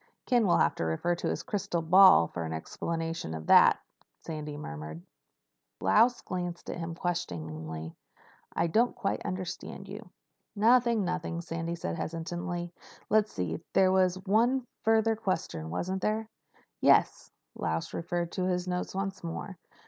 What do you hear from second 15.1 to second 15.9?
question,